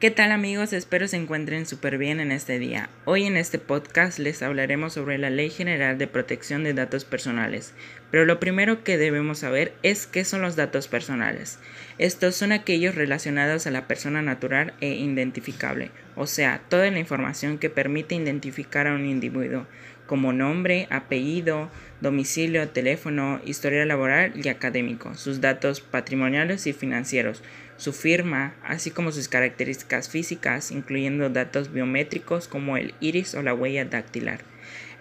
¿Qué 0.00 0.10
tal 0.10 0.32
amigos? 0.32 0.72
Espero 0.72 1.06
se 1.08 1.18
encuentren 1.18 1.66
súper 1.66 1.98
bien 1.98 2.20
en 2.20 2.32
este 2.32 2.58
día. 2.58 2.88
Hoy 3.04 3.24
en 3.24 3.36
este 3.36 3.58
podcast 3.58 4.18
les 4.18 4.42
hablaremos 4.42 4.94
sobre 4.94 5.18
la 5.18 5.28
Ley 5.28 5.50
General 5.50 5.98
de 5.98 6.06
Protección 6.06 6.64
de 6.64 6.72
Datos 6.72 7.04
Personales. 7.04 7.74
Pero 8.10 8.24
lo 8.24 8.40
primero 8.40 8.82
que 8.82 8.98
debemos 8.98 9.38
saber 9.38 9.72
es 9.82 10.06
qué 10.06 10.24
son 10.24 10.42
los 10.42 10.56
datos 10.56 10.88
personales. 10.88 11.58
Estos 11.98 12.34
son 12.34 12.52
aquellos 12.52 12.94
relacionados 12.94 13.66
a 13.66 13.70
la 13.70 13.86
persona 13.86 14.22
natural 14.22 14.74
e 14.80 14.88
identificable, 14.94 15.90
o 16.16 16.26
sea, 16.26 16.60
toda 16.68 16.90
la 16.90 16.98
información 16.98 17.58
que 17.58 17.70
permite 17.70 18.14
identificar 18.14 18.86
a 18.86 18.94
un 18.94 19.06
individuo, 19.06 19.66
como 20.06 20.32
nombre, 20.32 20.88
apellido, 20.90 21.70
domicilio, 22.00 22.68
teléfono, 22.68 23.40
historia 23.44 23.86
laboral 23.86 24.32
y 24.34 24.48
académico, 24.48 25.14
sus 25.14 25.40
datos 25.40 25.80
patrimoniales 25.80 26.66
y 26.66 26.72
financieros, 26.72 27.44
su 27.76 27.92
firma, 27.92 28.54
así 28.64 28.90
como 28.90 29.12
sus 29.12 29.28
características 29.28 30.08
físicas, 30.08 30.72
incluyendo 30.72 31.30
datos 31.30 31.72
biométricos 31.72 32.48
como 32.48 32.76
el 32.76 32.92
iris 33.00 33.34
o 33.36 33.42
la 33.42 33.54
huella 33.54 33.84
dactilar. 33.84 34.40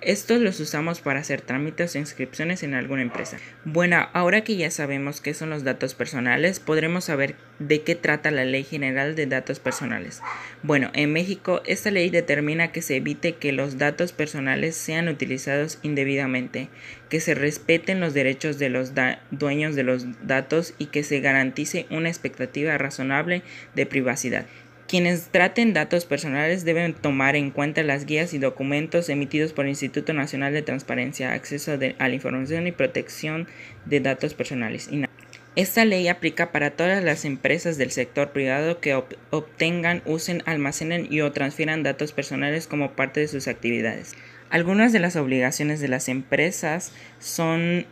Estos 0.01 0.39
los 0.39 0.61
usamos 0.61 1.01
para 1.01 1.19
hacer 1.19 1.41
trámites 1.41 1.93
o 1.93 1.97
inscripciones 1.97 2.63
en 2.63 2.73
alguna 2.73 3.01
empresa. 3.01 3.37
Bueno, 3.65 4.07
ahora 4.13 4.45
que 4.45 4.55
ya 4.55 4.71
sabemos 4.71 5.19
qué 5.19 5.33
son 5.33 5.49
los 5.49 5.65
datos 5.65 5.93
personales, 5.93 6.61
podremos 6.61 7.03
saber 7.05 7.35
de 7.59 7.81
qué 7.81 7.95
trata 7.95 8.31
la 8.31 8.45
Ley 8.45 8.63
General 8.63 9.15
de 9.15 9.25
Datos 9.25 9.59
Personales. 9.59 10.21
Bueno, 10.63 10.89
en 10.93 11.11
México 11.11 11.61
esta 11.65 11.91
ley 11.91 12.09
determina 12.09 12.71
que 12.71 12.81
se 12.81 12.95
evite 12.95 13.35
que 13.35 13.51
los 13.51 13.77
datos 13.77 14.13
personales 14.13 14.77
sean 14.77 15.09
utilizados 15.09 15.79
indebidamente, 15.81 16.69
que 17.09 17.19
se 17.19 17.35
respeten 17.35 17.99
los 17.99 18.13
derechos 18.13 18.57
de 18.57 18.69
los 18.69 18.93
dueños 19.31 19.75
de 19.75 19.83
los 19.83 20.05
datos 20.25 20.73
y 20.77 20.85
que 20.85 21.03
se 21.03 21.19
garantice 21.19 21.87
una 21.89 22.07
expectativa 22.07 22.77
razonable 22.77 23.41
de 23.75 23.85
privacidad. 23.85 24.45
Quienes 24.89 25.27
traten 25.27 25.73
datos 25.73 26.05
personales 26.05 26.65
deben 26.65 26.95
tomar 26.95 27.35
en 27.35 27.51
cuenta 27.51 27.83
las 27.83 28.07
guías 28.07 28.33
y 28.33 28.39
documentos 28.39 29.07
emitidos 29.09 29.53
por 29.53 29.65
el 29.65 29.69
Instituto 29.69 30.13
Nacional 30.13 30.51
de 30.51 30.63
Transparencia, 30.63 31.33
Acceso 31.33 31.73
a 31.73 32.07
la 32.07 32.15
Información 32.15 32.65
y 32.65 32.71
Protección 32.71 33.47
de 33.85 33.99
Datos 33.99 34.33
Personales. 34.33 34.89
Esta 35.55 35.85
ley 35.85 36.07
aplica 36.07 36.51
para 36.51 36.71
todas 36.71 37.03
las 37.03 37.23
empresas 37.23 37.77
del 37.77 37.91
sector 37.91 38.31
privado 38.31 38.79
que 38.79 38.99
obtengan, 39.29 40.01
usen, 40.05 40.41
almacenen 40.47 41.07
y 41.07 41.21
o 41.21 41.31
transfieran 41.31 41.83
datos 41.83 42.11
personales 42.11 42.65
como 42.65 42.93
parte 42.93 43.19
de 43.19 43.27
sus 43.27 43.47
actividades. 43.47 44.15
Algunas 44.49 44.91
de 44.91 44.99
las 45.01 45.15
obligaciones 45.15 45.81
de 45.81 45.87
las 45.87 46.09
empresas 46.09 46.93
son 47.19 47.85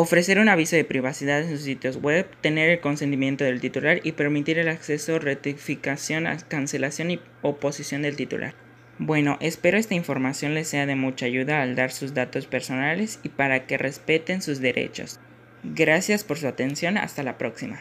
ofrecer 0.00 0.38
un 0.38 0.48
aviso 0.48 0.76
de 0.76 0.84
privacidad 0.84 1.42
en 1.42 1.50
sus 1.50 1.60
sitios 1.60 1.98
web, 1.98 2.26
tener 2.40 2.70
el 2.70 2.80
consentimiento 2.80 3.44
del 3.44 3.60
titular 3.60 4.00
y 4.02 4.12
permitir 4.12 4.58
el 4.58 4.68
acceso, 4.68 5.18
rectificación, 5.18 6.26
cancelación 6.48 7.10
y 7.10 7.20
oposición 7.42 8.00
del 8.00 8.16
titular. 8.16 8.54
Bueno, 8.98 9.36
espero 9.40 9.76
esta 9.76 9.94
información 9.94 10.54
les 10.54 10.68
sea 10.68 10.86
de 10.86 10.96
mucha 10.96 11.26
ayuda 11.26 11.60
al 11.60 11.74
dar 11.74 11.92
sus 11.92 12.14
datos 12.14 12.46
personales 12.46 13.20
y 13.22 13.28
para 13.28 13.66
que 13.66 13.76
respeten 13.76 14.40
sus 14.40 14.60
derechos. 14.60 15.20
Gracias 15.62 16.24
por 16.24 16.38
su 16.38 16.48
atención, 16.48 16.96
hasta 16.96 17.22
la 17.22 17.36
próxima. 17.36 17.80